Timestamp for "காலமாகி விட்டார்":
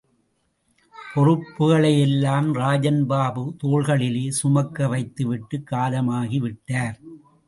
5.67-6.97